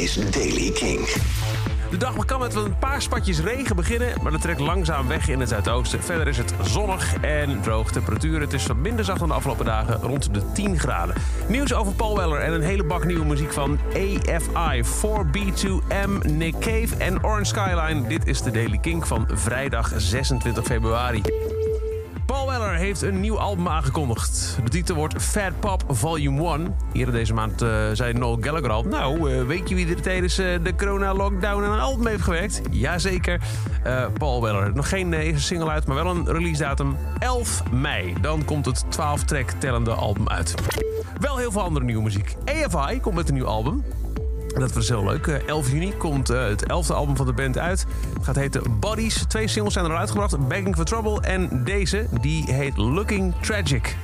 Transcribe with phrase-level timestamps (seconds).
[0.00, 1.08] is Daily King.
[1.90, 5.40] De dag kan met een paar spatjes regen beginnen, maar dat trekt langzaam weg in
[5.40, 6.02] het zuidoosten.
[6.02, 7.90] Verder is het zonnig en droog.
[8.50, 11.14] Is wat minder zacht dan de afgelopen dagen, rond de 10 graden.
[11.48, 16.96] Nieuws over Paul Weller en een hele bak nieuwe muziek van AFI, 4B2M, Nick Cave
[16.98, 18.08] en Orange Skyline.
[18.08, 21.22] Dit is de Daily King van vrijdag 26 februari.
[22.30, 24.58] Paul Weller heeft een nieuw album aangekondigd.
[24.64, 26.74] De titel wordt Fat Pop Volume 1.
[26.92, 28.82] Eerder deze maand uh, zei Noel Gallagher al...
[28.82, 32.60] Nou, uh, weet je wie er tijdens uh, de corona-lockdown aan een album heeft gewerkt?
[32.70, 33.40] Jazeker,
[34.18, 34.74] Paul Weller.
[34.74, 38.14] Nog geen eerste single uit, maar wel een release datum 11 mei.
[38.20, 40.54] Dan komt het 12-track tellende album uit.
[41.20, 42.34] Wel heel veel andere nieuwe muziek.
[42.44, 43.84] AFI komt met een nieuw album.
[44.54, 45.26] Dat was heel leuk.
[45.26, 47.86] 11 juni komt uh, het 11e album van de band uit.
[48.14, 49.24] Het gaat heten Bodies.
[49.28, 50.48] Twee singles zijn eruit gebracht.
[50.48, 51.20] Begging for Trouble.
[51.20, 53.96] En deze, die heet Looking Tragic.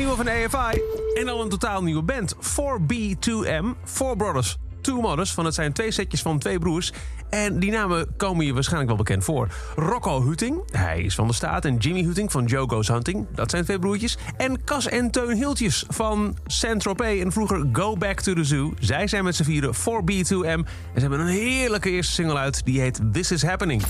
[0.00, 0.80] Nieuwe van AFI.
[1.14, 2.34] En al een totaal nieuwe band.
[2.34, 3.64] 4B2M.
[3.84, 4.56] Four Brothers.
[4.80, 5.32] Two Mothers.
[5.32, 6.92] Van het zijn twee setjes van twee broers.
[7.30, 9.48] En die namen komen je waarschijnlijk wel bekend voor.
[9.76, 11.64] Rocco Huting, hij is van de Staat.
[11.64, 14.18] En Jimmy Huting van Joe Goes Hunting, dat zijn twee broertjes.
[14.36, 18.72] En Cas en Teun Hiltjes van Saint-Tropez en vroeger Go Back to the Zoo.
[18.78, 20.44] Zij zijn met z'n vieren 4B2M.
[20.44, 22.64] En ze hebben een heerlijke eerste single uit.
[22.64, 23.82] Die heet This Is Happening.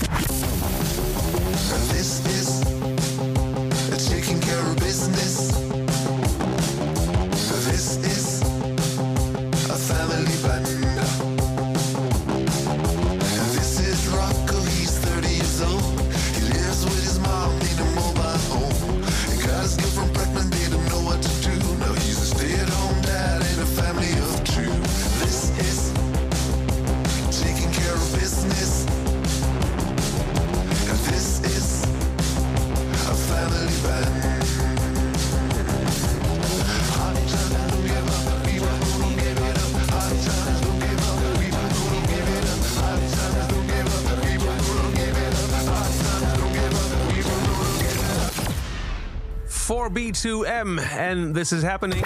[49.71, 52.05] 4B2M en This Is Happening.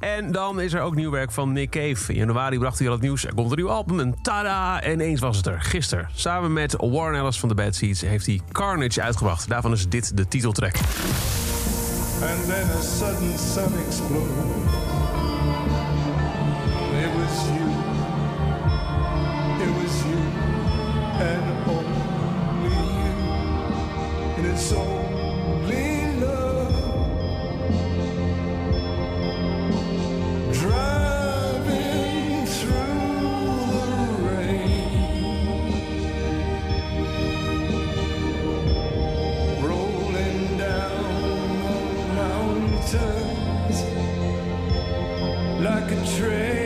[0.00, 2.12] En dan is er ook nieuw werk van Nick Cave.
[2.12, 3.26] In januari bracht hij al het nieuws.
[3.26, 4.82] Er komt een nieuw album en tada!
[4.82, 5.62] En eens was het er.
[5.62, 8.00] Gisteren, samen met Warren Ellis van de Bad Seeds...
[8.00, 9.48] heeft hij Carnage uitgebracht.
[9.48, 10.74] Daarvan is dit de titeltrack.
[10.74, 14.34] And then a sudden sun explodes.
[17.02, 17.68] It was you.
[19.62, 20.20] It was you.
[21.20, 21.96] And only
[22.64, 23.16] you.
[24.36, 25.15] And it's all
[45.60, 46.65] like a train.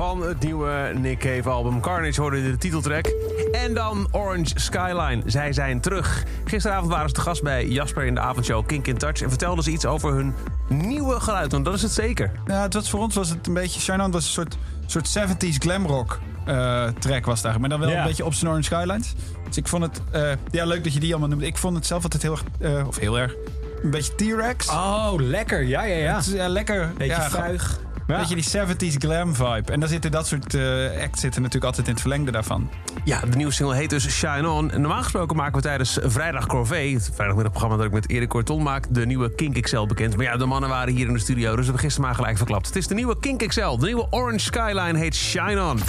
[0.00, 3.06] Van het nieuwe Nick Cave album Carnage hoorde de titeltrack.
[3.52, 5.22] En dan Orange Skyline.
[5.26, 6.24] Zij zijn terug.
[6.44, 9.22] Gisteravond waren ze te gast bij Jasper in de avondshow Kink in Touch.
[9.22, 10.34] En vertelden ze iets over hun
[10.68, 11.52] nieuwe geluid.
[11.52, 12.30] Want dat is het zeker.
[12.46, 13.80] Ja, het was, voor ons was het een beetje...
[13.80, 14.56] Shine On was een soort,
[14.86, 16.18] soort 70s glamrock
[16.48, 17.58] uh, track was eigenlijk.
[17.58, 19.14] Maar dan wel een beetje op zijn Orange Skylines.
[19.46, 20.02] Dus ik vond het...
[20.10, 21.42] eh, ja, leuk dat je die allemaal noemt.
[21.42, 22.42] Ik vond het zelf altijd heel erg...
[22.60, 23.34] eh, of heel erg...
[23.82, 24.68] Een beetje T-Rex.
[24.68, 25.62] Oh, lekker.
[25.62, 26.16] Ja, ja, ja.
[26.16, 26.92] Het is, ja, lekker.
[26.96, 27.80] Beetje ja, vuig.
[28.10, 29.72] Een beetje die 70s glam vibe.
[29.72, 32.70] En daar zitten dat soort eh acts zitten natuurlijk altijd in het verlengde daarvan.
[33.04, 34.70] Ja, de nieuwe single heet dus Shine On.
[34.70, 36.94] En normaal gesproken maken we tijdens Vrijdag Corvée...
[36.94, 38.86] het vrijdagmiddagprogramma dat ik met Erik Corton maak...
[38.90, 40.16] de nieuwe Kink XL bekend.
[40.16, 41.46] Maar ja, de mannen waren hier in de studio...
[41.46, 42.66] dus we hebben gisteren maar gelijk verklapt.
[42.66, 43.76] Het is de nieuwe Kink XL.
[43.78, 45.80] De nieuwe Orange Skyline heet Shine On.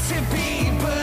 [0.00, 1.01] Baby,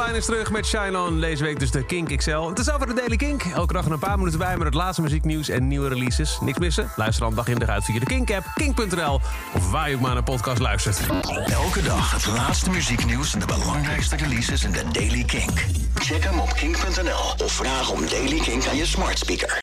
[0.00, 1.20] Skyline is terug met Shine On.
[1.20, 2.48] Deze week dus de Kink XL.
[2.48, 3.42] Het is over de Daily Kink.
[3.54, 6.38] Elke dag een paar minuten bij met het laatste muzieknieuws en nieuwe releases.
[6.40, 6.90] Niks missen?
[6.96, 9.20] Luister dan dag in dag uit via de Kink-app, kink.nl...
[9.54, 11.00] of waar je ook maar naar podcast luistert.
[11.52, 15.64] Elke dag het laatste muzieknieuws en de belangrijkste releases in de Daily Kink.
[15.94, 19.58] Check hem op kink.nl of vraag om Daily Kink aan je smart speaker.